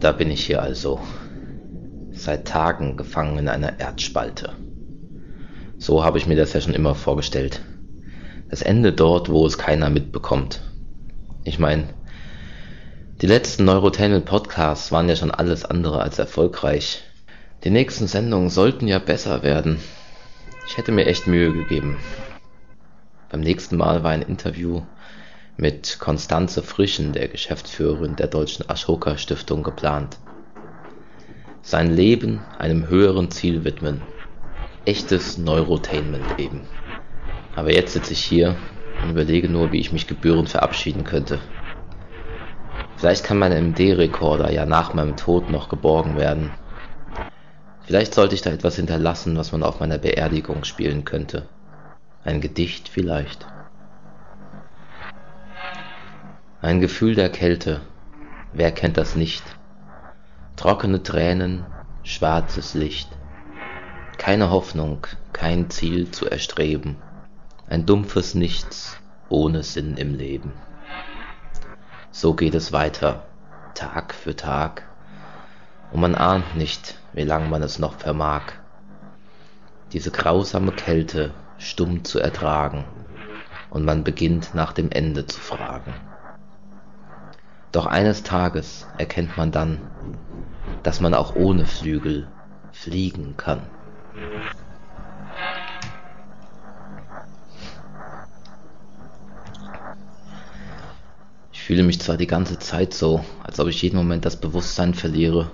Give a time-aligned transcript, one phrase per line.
[0.00, 0.98] Da bin ich hier also,
[2.12, 4.54] seit Tagen gefangen in einer Erdspalte.
[5.76, 7.60] So habe ich mir das ja schon immer vorgestellt.
[8.48, 10.62] Das Ende dort, wo es keiner mitbekommt.
[11.44, 11.84] Ich meine,
[13.20, 17.02] die letzten Neurotainment Podcasts waren ja schon alles andere als erfolgreich.
[17.64, 19.80] Die nächsten Sendungen sollten ja besser werden.
[20.66, 21.98] Ich hätte mir echt Mühe gegeben.
[23.30, 24.80] Beim nächsten Mal war ein Interview
[25.60, 30.16] mit Konstanze Frischen, der Geschäftsführerin der Deutschen Ashoka Stiftung, geplant.
[31.60, 34.00] Sein Leben einem höheren Ziel widmen.
[34.86, 36.66] Echtes Neurotainment eben.
[37.54, 38.56] Aber jetzt sitze ich hier
[39.02, 41.40] und überlege nur, wie ich mich gebührend verabschieden könnte.
[42.96, 46.52] Vielleicht kann mein MD-Rekorder ja nach meinem Tod noch geborgen werden.
[47.82, 51.42] Vielleicht sollte ich da etwas hinterlassen, was man auf meiner Beerdigung spielen könnte.
[52.24, 53.46] Ein Gedicht vielleicht.
[56.62, 57.80] Ein Gefühl der Kälte,
[58.52, 59.42] wer kennt das nicht?
[60.56, 61.64] Trockene Tränen,
[62.02, 63.08] schwarzes Licht.
[64.18, 66.96] Keine Hoffnung, kein Ziel zu erstreben.
[67.66, 68.98] Ein dumpfes Nichts
[69.30, 70.52] ohne Sinn im Leben.
[72.10, 73.24] So geht es weiter,
[73.72, 74.82] Tag für Tag,
[75.92, 78.52] und man ahnt nicht, wie lang man es noch vermag,
[79.94, 82.84] diese grausame Kälte stumm zu ertragen,
[83.70, 85.94] und man beginnt nach dem Ende zu fragen.
[87.72, 89.78] Doch eines Tages erkennt man dann,
[90.82, 92.26] dass man auch ohne Flügel
[92.72, 93.60] fliegen kann.
[101.52, 104.94] Ich fühle mich zwar die ganze Zeit so, als ob ich jeden Moment das Bewusstsein
[104.94, 105.50] verliere,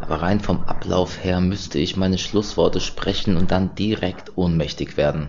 [0.00, 5.28] aber rein vom Ablauf her müsste ich meine Schlussworte sprechen und dann direkt ohnmächtig werden.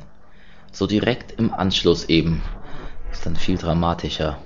[0.71, 2.41] So direkt im Anschluss eben.
[3.11, 4.37] Ist dann viel dramatischer.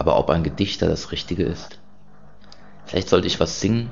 [0.00, 1.78] Aber ob ein Gedichter das Richtige ist?
[2.86, 3.90] Vielleicht sollte ich was singen?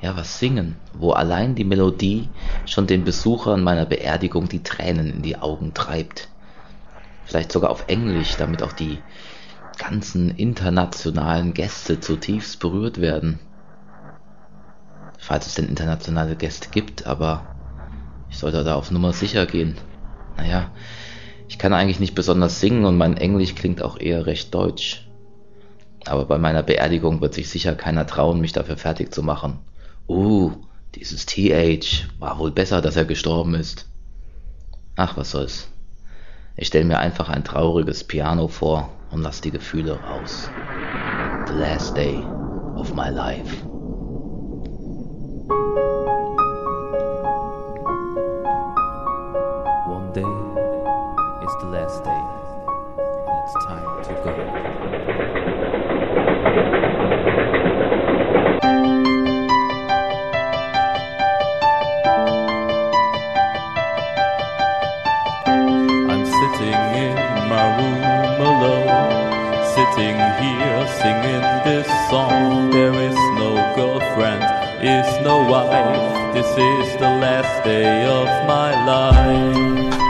[0.00, 2.28] Ja, was singen, wo allein die Melodie
[2.66, 6.26] schon den Besuchern meiner Beerdigung die Tränen in die Augen treibt.
[7.24, 8.98] Vielleicht sogar auf Englisch, damit auch die
[9.78, 13.38] ganzen internationalen Gäste zutiefst berührt werden.
[15.18, 17.46] Falls es denn internationale Gäste gibt, aber
[18.28, 19.78] ich sollte da auf Nummer sicher gehen.
[20.36, 20.68] Naja,
[21.52, 25.06] ich kann eigentlich nicht besonders singen und mein Englisch klingt auch eher recht deutsch.
[26.06, 29.58] Aber bei meiner Beerdigung wird sich sicher keiner trauen, mich dafür fertig zu machen.
[30.08, 30.52] Uh,
[30.94, 33.86] dieses TH war wohl besser, dass er gestorben ist.
[34.96, 35.68] Ach, was soll's.
[36.56, 40.48] Ich stelle mir einfach ein trauriges Piano vor und lass die Gefühle raus.
[41.48, 42.24] The last day
[42.76, 43.54] of my life.
[49.86, 50.51] One day
[51.62, 52.22] the last day.
[53.44, 54.32] It's time to go.
[66.10, 67.14] I'm sitting in
[67.48, 68.02] my room
[68.50, 72.70] alone, sitting here singing this song.
[72.70, 74.42] There is no girlfriend,
[74.82, 76.34] is no wife.
[76.34, 80.01] This is the last day of my life.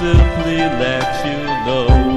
[0.00, 2.09] Simply let you know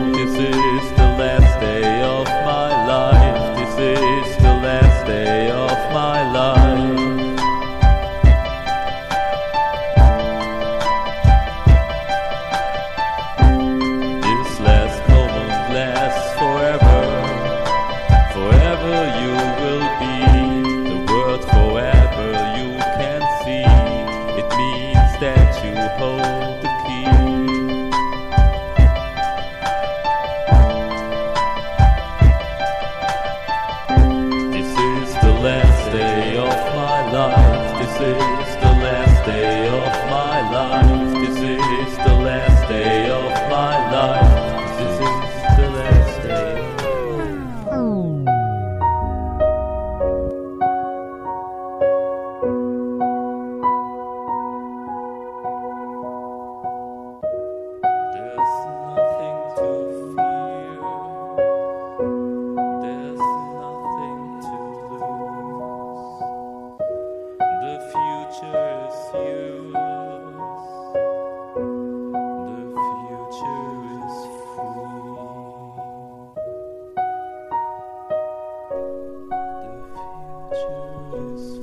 [81.13, 81.62] is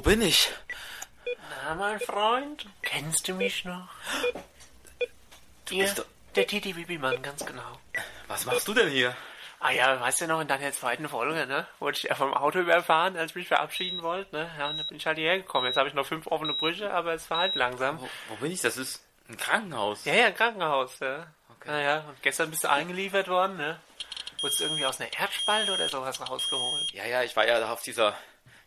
[0.00, 0.50] Wo bin ich?
[1.66, 3.86] Na, mein Freund, kennst du mich noch?
[5.68, 7.78] Hier, bist doch- der Titi Bibimann, ganz genau.
[8.26, 9.14] Was machst du denn hier?
[9.58, 11.66] Ah ja, weißt du noch, in deiner zweiten Folge, ne?
[11.80, 14.50] Wurde ich ja vom Auto überfahren, als ich mich verabschieden wollte, ne?
[14.58, 15.66] Ja, und dann bin ich halt hierher gekommen.
[15.66, 18.00] Jetzt habe ich noch fünf offene Brüche, aber es war halt langsam.
[18.00, 18.62] Wo, wo bin ich?
[18.62, 20.06] Das ist ein Krankenhaus.
[20.06, 21.26] Ja, ja, ein Krankenhaus, ja.
[21.58, 21.68] Okay.
[21.72, 23.78] Naja, und gestern bist du eingeliefert worden, ne?
[24.40, 26.90] Wurdest du irgendwie aus einer Erdspalte oder sowas rausgeholt?
[26.92, 28.16] Ja, ja, ich war ja da auf dieser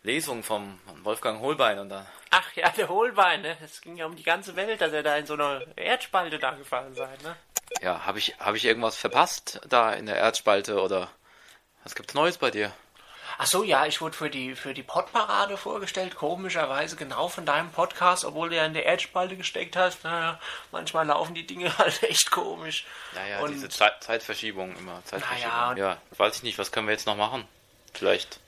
[0.04, 2.06] Lesung vom Wolfgang Holbein und da.
[2.30, 3.58] Ach ja, der Hohlbein, ne?
[3.64, 6.52] Es ging ja um die ganze Welt, dass er da in so einer Erdspalte da
[6.52, 7.36] gefallen sei, ne?
[7.82, 11.10] Ja, habe ich, hab ich irgendwas verpasst da in der Erdspalte oder
[11.84, 12.72] was gibt's Neues bei dir?
[13.38, 17.72] Ach so, ja, ich wurde für die, für die Podparade vorgestellt, komischerweise genau von deinem
[17.72, 20.04] Podcast, obwohl du ja in der Erdspalte gesteckt hast.
[20.04, 20.40] Naja,
[20.72, 22.86] manchmal laufen die Dinge halt echt komisch.
[23.16, 25.02] Ja, ja, Und- diese Zeit, Zeitverschiebung immer.
[25.06, 25.52] Zeitverschiebung.
[25.52, 27.48] Naja, ja, weiß ich nicht, was können wir jetzt noch machen?
[27.94, 28.40] Vielleicht.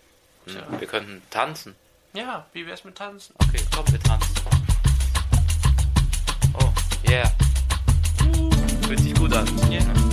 [0.46, 1.76] Hm, wir könnten tanzen.
[2.14, 3.34] Ja, wie wär's mit Tanzen?
[3.40, 4.36] Okay, komm, wir tanzen.
[6.60, 7.30] Oh, yeah.
[8.88, 9.46] Fühlt sich gut an.
[9.70, 10.05] Ja.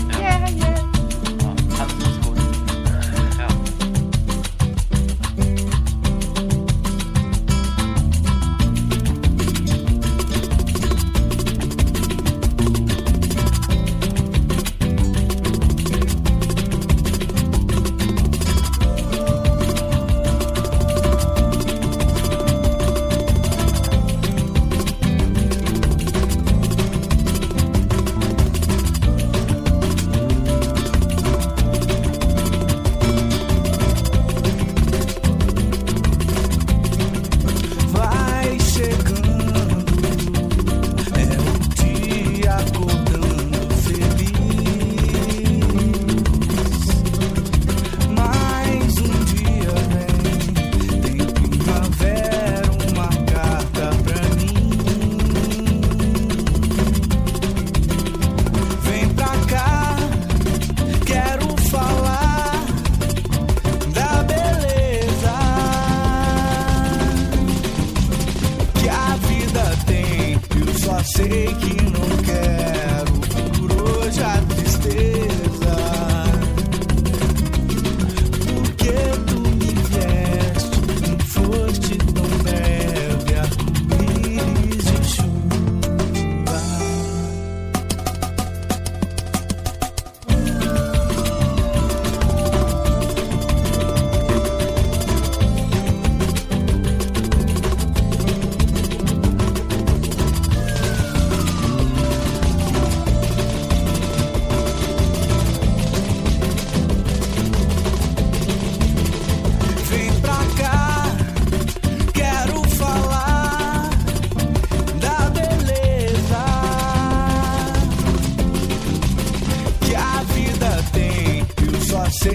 [71.04, 72.51] Sei que não quero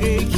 [0.08, 0.37] take